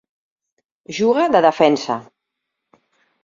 Juga 0.99 1.27
de 1.35 1.41
Defensa. 1.47 1.97